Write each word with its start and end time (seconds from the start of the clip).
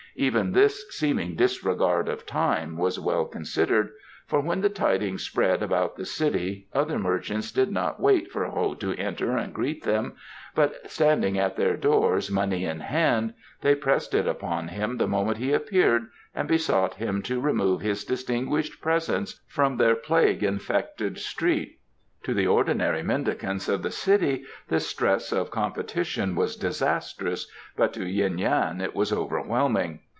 Even 0.17 0.51
this 0.51 0.91
seeming 0.91 1.35
disregard 1.35 2.09
of 2.09 2.25
time 2.25 2.75
was 2.75 2.99
well 2.99 3.23
considered, 3.23 3.91
for 4.27 4.41
when 4.41 4.59
the 4.59 4.67
tidings 4.67 5.23
spread 5.23 5.63
about 5.63 5.95
the 5.95 6.03
city 6.03 6.67
other 6.73 6.99
merchants 6.99 7.49
did 7.53 7.71
not 7.71 7.97
wait 7.97 8.29
for 8.29 8.43
Ho 8.43 8.73
to 8.73 8.93
enter 8.95 9.37
and 9.37 9.53
greet 9.53 9.83
them, 9.83 10.15
but 10.53 10.91
standing 10.91 11.39
at 11.39 11.55
their 11.55 11.77
doors 11.77 12.29
money 12.29 12.65
in 12.65 12.81
hand 12.81 13.33
they 13.61 13.73
pressed 13.73 14.13
it 14.13 14.27
upon 14.27 14.67
him 14.67 14.97
the 14.97 15.07
moment 15.07 15.37
he 15.37 15.53
appeared 15.53 16.07
and 16.35 16.45
besought 16.49 16.95
him 16.95 17.21
to 17.21 17.39
remove 17.39 17.79
his 17.79 18.03
distinguished 18.03 18.81
presence 18.81 19.39
from 19.47 19.77
their 19.77 19.95
plague 19.95 20.43
infected 20.43 21.17
street. 21.19 21.77
To 22.25 22.35
the 22.35 22.45
ordinary 22.45 23.01
mendicants 23.01 23.67
of 23.67 23.81
the 23.81 23.89
city 23.89 24.43
this 24.69 24.85
stress 24.85 25.31
of 25.31 25.49
competition 25.49 26.35
was 26.35 26.55
disastrous, 26.55 27.47
but 27.75 27.93
to 27.93 28.05
Yuen 28.05 28.37
Yan 28.37 28.79
it 28.79 28.93
was 28.93 29.11
overwhelming. 29.11 30.01